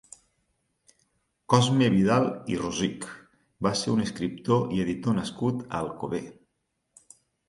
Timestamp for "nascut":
5.19-5.61